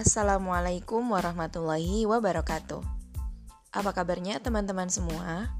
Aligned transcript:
Assalamualaikum 0.00 1.12
warahmatullahi 1.12 2.08
wabarakatuh. 2.08 2.80
Apa 3.68 3.92
kabarnya 3.92 4.40
teman-teman 4.40 4.88
semua? 4.88 5.52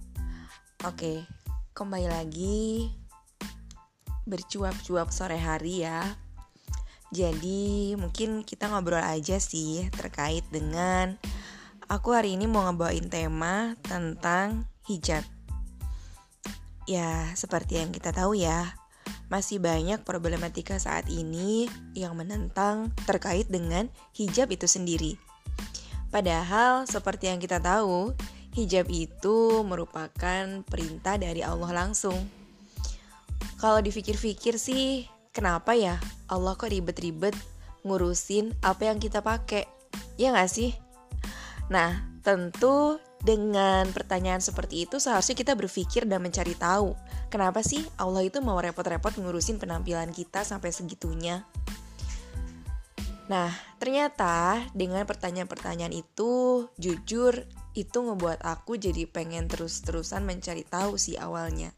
Oke, 0.88 1.28
kembali 1.76 2.08
lagi 2.08 2.88
bercuap-cuap 4.24 5.12
sore 5.12 5.36
hari 5.36 5.84
ya. 5.84 6.16
Jadi, 7.12 7.92
mungkin 8.00 8.40
kita 8.40 8.72
ngobrol 8.72 9.04
aja 9.04 9.36
sih 9.36 9.84
terkait 9.92 10.48
dengan 10.48 11.20
aku 11.92 12.16
hari 12.16 12.40
ini 12.40 12.48
mau 12.48 12.64
ngebawain 12.64 13.12
tema 13.12 13.76
tentang 13.84 14.64
hijab. 14.88 15.20
Ya, 16.88 17.28
seperti 17.36 17.76
yang 17.76 17.92
kita 17.92 18.16
tahu 18.16 18.40
ya, 18.40 18.72
masih 19.30 19.62
banyak 19.62 20.02
problematika 20.02 20.76
saat 20.76 21.06
ini 21.06 21.70
yang 21.94 22.18
menentang 22.18 22.90
terkait 23.06 23.46
dengan 23.46 23.86
hijab 24.12 24.50
itu 24.50 24.66
sendiri. 24.66 25.14
Padahal 26.10 26.90
seperti 26.90 27.30
yang 27.30 27.38
kita 27.38 27.62
tahu, 27.62 28.10
hijab 28.58 28.90
itu 28.90 29.62
merupakan 29.62 30.66
perintah 30.66 31.14
dari 31.14 31.46
Allah 31.46 31.70
langsung. 31.70 32.18
Kalau 33.62 33.78
dipikir-pikir 33.78 34.58
sih, 34.58 35.06
kenapa 35.30 35.78
ya 35.78 36.02
Allah 36.26 36.58
kok 36.58 36.74
ribet-ribet 36.74 37.38
ngurusin 37.86 38.58
apa 38.66 38.90
yang 38.90 38.98
kita 38.98 39.22
pakai? 39.22 39.70
Ya 40.18 40.34
nggak 40.34 40.50
sih? 40.50 40.74
Nah, 41.70 42.02
tentu 42.26 42.98
dengan 43.20 43.84
pertanyaan 43.92 44.40
seperti 44.40 44.88
itu 44.88 44.96
seharusnya 44.96 45.36
kita 45.36 45.52
berpikir 45.52 46.08
dan 46.08 46.24
mencari 46.24 46.56
tahu 46.56 46.96
kenapa 47.28 47.60
sih 47.60 47.84
Allah 48.00 48.24
itu 48.24 48.40
mau 48.40 48.56
repot-repot 48.56 49.20
ngurusin 49.20 49.60
penampilan 49.60 50.08
kita 50.16 50.40
sampai 50.42 50.72
segitunya. 50.72 51.44
Nah, 53.30 53.54
ternyata 53.78 54.58
dengan 54.74 55.06
pertanyaan-pertanyaan 55.06 55.94
itu, 55.94 56.66
jujur 56.74 57.46
itu 57.78 57.98
ngebuat 58.02 58.42
aku 58.42 58.74
jadi 58.74 59.06
pengen 59.06 59.46
terus-terusan 59.46 60.26
mencari 60.26 60.66
tahu 60.66 60.98
sih 60.98 61.14
awalnya. 61.14 61.70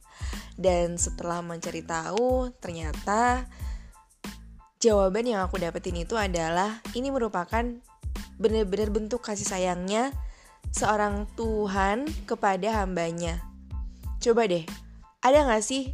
Dan 0.56 0.96
setelah 0.96 1.44
mencari 1.44 1.84
tahu, 1.84 2.56
ternyata 2.56 3.44
jawaban 4.80 5.28
yang 5.28 5.44
aku 5.44 5.60
dapetin 5.60 6.00
itu 6.00 6.16
adalah 6.16 6.80
ini 6.96 7.12
merupakan 7.12 7.68
benar-benar 8.40 8.88
bentuk 8.88 9.20
kasih 9.20 9.44
sayangnya 9.44 10.08
seorang 10.72 11.28
Tuhan 11.36 12.08
kepada 12.24 12.82
hambanya. 12.82 13.38
Coba 14.18 14.48
deh, 14.48 14.64
ada 15.20 15.46
gak 15.46 15.62
sih 15.62 15.92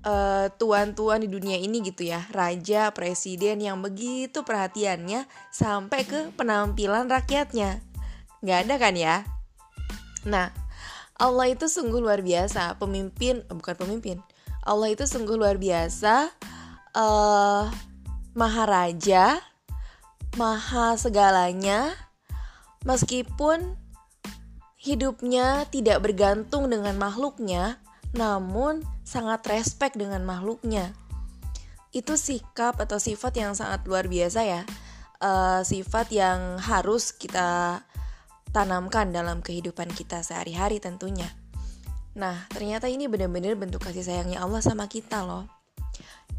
tuan 0.00 0.48
tuan-tuan 0.56 1.20
di 1.20 1.28
dunia 1.28 1.60
ini 1.60 1.84
gitu 1.84 2.08
ya, 2.08 2.24
raja, 2.32 2.88
presiden 2.96 3.60
yang 3.60 3.84
begitu 3.84 4.40
perhatiannya 4.44 5.28
sampai 5.52 6.08
ke 6.08 6.20
penampilan 6.36 7.04
rakyatnya? 7.08 7.84
Gak 8.40 8.58
ada 8.68 8.74
kan 8.80 8.96
ya? 8.96 9.24
Nah, 10.24 10.52
Allah 11.20 11.52
itu 11.52 11.68
sungguh 11.68 12.00
luar 12.00 12.24
biasa, 12.24 12.80
pemimpin, 12.80 13.44
eh, 13.44 13.54
bukan 13.56 13.76
pemimpin. 13.76 14.16
Allah 14.64 14.92
itu 14.92 15.04
sungguh 15.04 15.36
luar 15.36 15.60
biasa, 15.60 16.32
uh, 16.96 17.68
maharaja, 18.36 19.40
maha 20.36 20.96
segalanya, 20.96 21.92
meskipun 22.84 23.79
hidupnya 24.80 25.68
tidak 25.68 26.00
bergantung 26.00 26.72
dengan 26.72 26.96
makhluknya, 26.96 27.76
namun 28.16 28.80
sangat 29.04 29.44
respect 29.52 30.00
dengan 30.00 30.24
makhluknya. 30.24 30.96
Itu 31.92 32.16
sikap 32.16 32.80
atau 32.80 32.96
sifat 32.96 33.36
yang 33.36 33.52
sangat 33.52 33.84
luar 33.84 34.08
biasa 34.08 34.40
ya, 34.40 34.62
uh, 35.20 35.60
sifat 35.60 36.08
yang 36.16 36.56
harus 36.56 37.12
kita 37.12 37.84
tanamkan 38.56 39.12
dalam 39.12 39.44
kehidupan 39.44 39.92
kita 39.92 40.24
sehari-hari 40.24 40.80
tentunya. 40.80 41.28
Nah, 42.16 42.48
ternyata 42.50 42.88
ini 42.88 43.06
benar-benar 43.06 43.54
bentuk 43.60 43.84
kasih 43.84 44.02
sayangnya 44.02 44.42
Allah 44.42 44.64
sama 44.64 44.88
kita 44.88 45.22
loh. 45.22 45.46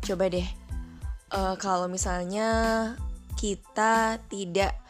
Coba 0.01 0.27
deh, 0.33 0.49
uh, 1.29 1.55
kalau 1.61 1.85
misalnya 1.85 2.49
kita 3.37 4.17
tidak 4.27 4.80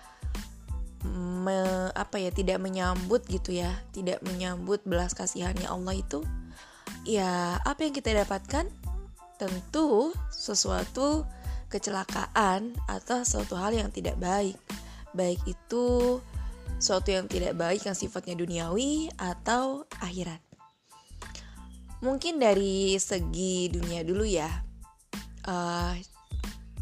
me, 1.41 1.89
apa 1.97 2.21
ya 2.21 2.29
tidak 2.29 2.61
menyambut 2.61 3.25
gitu 3.25 3.57
ya 3.57 3.73
tidak 3.89 4.21
menyambut 4.21 4.85
belas 4.85 5.17
kasihannya 5.17 5.65
Allah 5.65 5.97
itu 5.97 6.21
ya 7.01 7.57
apa 7.65 7.81
yang 7.81 7.93
kita 7.97 8.13
dapatkan? 8.13 8.69
Tentu 9.41 10.13
sesuatu 10.29 11.25
kecelakaan 11.73 12.77
atau 12.85 13.25
suatu 13.25 13.57
hal 13.57 13.73
yang 13.73 13.89
tidak 13.89 14.19
baik. 14.21 14.53
Baik 15.17 15.41
itu 15.49 16.19
suatu 16.77 17.09
yang 17.09 17.25
tidak 17.25 17.57
baik 17.57 17.81
yang 17.81 17.97
sifatnya 17.97 18.37
duniawi 18.37 19.09
atau 19.17 19.89
akhirat. 19.97 20.37
Mungkin 22.05 22.37
dari 22.37 22.97
segi 23.01 23.69
dunia 23.73 24.05
dulu 24.05 24.25
ya. 24.25 24.49
Uh, 25.41 25.97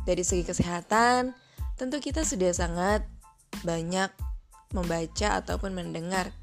dari 0.04 0.24
segi 0.28 0.44
kesehatan 0.44 1.32
tentu 1.80 2.04
kita 2.04 2.28
sudah 2.28 2.52
sangat 2.52 3.08
banyak 3.64 4.12
membaca 4.72 5.40
ataupun 5.42 5.74
mendengar 5.74 6.34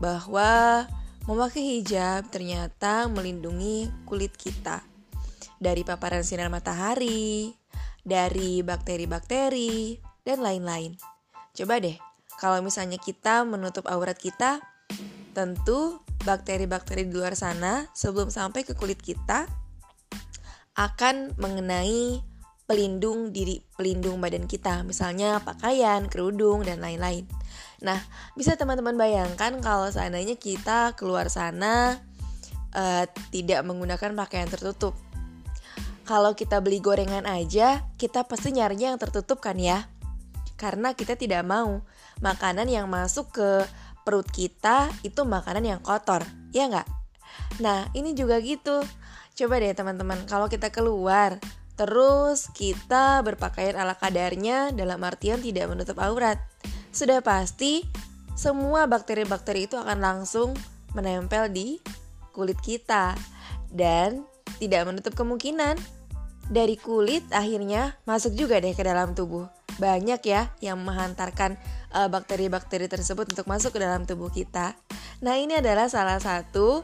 bahwa 0.00 0.84
memakai 1.28 1.80
hijab 1.80 2.28
ternyata 2.32 3.08
melindungi 3.08 3.92
kulit 4.08 4.32
kita 4.36 4.84
dari 5.60 5.84
paparan 5.84 6.24
sinar 6.24 6.48
matahari, 6.48 7.52
dari 8.00 8.64
bakteri-bakteri, 8.64 10.00
dan 10.24 10.40
lain-lain. 10.40 10.96
Coba 11.52 11.76
deh, 11.76 12.00
kalau 12.40 12.64
misalnya 12.64 12.96
kita 12.96 13.44
menutup 13.44 13.84
aurat 13.84 14.16
kita, 14.16 14.64
tentu 15.36 16.00
bakteri-bakteri 16.24 17.04
di 17.04 17.12
luar 17.12 17.36
sana 17.36 17.88
sebelum 17.92 18.32
sampai 18.32 18.64
ke 18.64 18.72
kulit 18.72 19.00
kita 19.00 19.44
akan 20.76 21.36
mengenai 21.36 22.24
pelindung 22.64 23.34
diri, 23.34 23.60
pelindung 23.76 24.22
badan 24.22 24.46
kita, 24.46 24.86
misalnya 24.86 25.42
pakaian, 25.42 26.06
kerudung, 26.06 26.62
dan 26.64 26.80
lain-lain. 26.80 27.26
Nah, 27.80 27.96
bisa 28.36 28.56
teman-teman 28.56 28.96
bayangkan 28.96 29.56
kalau 29.64 29.88
seandainya 29.88 30.36
kita 30.36 30.92
keluar 30.96 31.32
sana 31.32 31.96
uh, 32.76 33.04
tidak 33.32 33.64
menggunakan 33.64 34.12
pakaian 34.12 34.48
tertutup. 34.48 34.92
Kalau 36.04 36.34
kita 36.34 36.58
beli 36.58 36.82
gorengan 36.82 37.24
aja, 37.24 37.86
kita 37.96 38.26
pasti 38.26 38.50
nyarinya 38.50 38.92
yang 38.92 39.00
tertutup 39.00 39.38
kan 39.38 39.56
ya? 39.56 39.86
Karena 40.58 40.92
kita 40.92 41.16
tidak 41.16 41.46
mau 41.46 41.80
makanan 42.20 42.66
yang 42.68 42.90
masuk 42.90 43.32
ke 43.32 43.64
perut 44.04 44.26
kita 44.28 44.90
itu 45.06 45.22
makanan 45.22 45.64
yang 45.64 45.80
kotor, 45.80 46.26
ya 46.50 46.66
nggak? 46.66 46.88
Nah, 47.62 47.88
ini 47.94 48.12
juga 48.12 48.42
gitu. 48.42 48.82
Coba 49.38 49.62
deh 49.62 49.72
teman-teman, 49.72 50.26
kalau 50.26 50.50
kita 50.50 50.68
keluar 50.68 51.38
Terus 51.80 52.52
kita 52.52 53.24
berpakaian 53.24 53.72
ala 53.72 53.96
kadarnya 53.96 54.68
dalam 54.68 55.00
artian 55.00 55.40
tidak 55.40 55.64
menutup 55.64 55.96
aurat. 55.96 56.36
Sudah 56.90 57.22
pasti 57.22 57.86
semua 58.34 58.86
bakteri-bakteri 58.90 59.70
itu 59.70 59.78
akan 59.78 59.98
langsung 60.02 60.54
menempel 60.94 61.50
di 61.50 61.78
kulit 62.34 62.58
kita 62.62 63.14
dan 63.70 64.26
tidak 64.58 64.90
menutup 64.90 65.14
kemungkinan 65.14 65.78
dari 66.50 66.74
kulit 66.74 67.22
akhirnya 67.30 67.94
masuk 68.02 68.34
juga 68.34 68.58
deh 68.58 68.74
ke 68.74 68.82
dalam 68.82 69.14
tubuh. 69.14 69.46
Banyak 69.78 70.20
ya 70.26 70.50
yang 70.58 70.82
menghantarkan 70.82 71.56
eh, 71.94 72.08
bakteri-bakteri 72.10 72.90
tersebut 72.90 73.30
untuk 73.30 73.46
masuk 73.46 73.78
ke 73.78 73.80
dalam 73.80 74.02
tubuh 74.04 74.28
kita. 74.28 74.74
Nah, 75.20 75.36
ini 75.36 75.60
adalah 75.60 75.84
salah 75.92 76.16
satu 76.16 76.80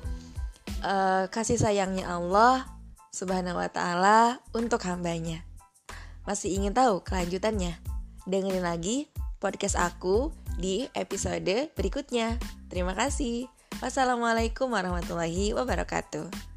uh, 0.84 1.25
kasih 1.33 1.56
sayangnya 1.56 2.04
Allah 2.04 2.69
Subhanahu 3.09 3.57
wa 3.57 3.71
Ta'ala 3.72 4.45
untuk 4.53 4.84
hambanya. 4.84 5.41
Masih 6.28 6.53
ingin 6.53 6.77
tahu 6.77 7.01
kelanjutannya? 7.01 7.80
Dengerin 8.28 8.60
lagi 8.60 9.09
podcast 9.36 9.77
aku 9.77 10.33
di 10.56 10.88
episode 10.97 11.71
berikutnya. 11.77 12.41
Terima 12.72 12.97
kasih. 12.97 13.47
Wassalamualaikum 13.84 14.72
warahmatullahi 14.72 15.53
wabarakatuh. 15.53 16.55